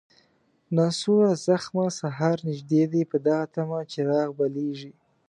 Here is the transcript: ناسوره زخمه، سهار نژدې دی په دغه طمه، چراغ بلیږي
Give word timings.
ناسوره 0.75 1.33
زخمه، 1.45 1.85
سهار 1.99 2.37
نژدې 2.47 2.83
دی 2.91 3.03
په 3.11 3.17
دغه 3.25 3.45
طمه، 3.53 3.79
چراغ 3.91 4.29
بلیږي 4.39 4.91